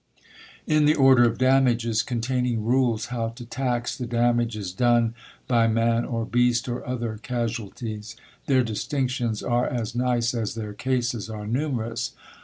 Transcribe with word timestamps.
In 0.65 0.85
the 0.85 0.95
order 0.95 1.25
of 1.25 1.37
damages, 1.37 2.01
containing 2.01 2.65
rules 2.65 3.05
how 3.13 3.29
to 3.29 3.45
tax 3.45 3.95
the 3.95 4.07
damages 4.07 4.73
done 4.73 5.13
by 5.47 5.67
man 5.67 6.05
or 6.05 6.25
beast, 6.25 6.67
or 6.67 6.83
other 6.87 7.19
casualties, 7.21 8.15
their 8.47 8.63
distinctions 8.63 9.43
are 9.43 9.67
as 9.67 9.93
nice 9.93 10.33
as 10.33 10.55
their 10.55 10.73
cases 10.73 11.29
are 11.29 11.45
numerous. 11.45 12.13